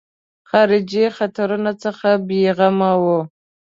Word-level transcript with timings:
خارجي 0.49 1.03
خطرونو 1.17 1.71
څخه 1.83 2.09
بېغمه 2.27 2.91
وو. 3.03 3.19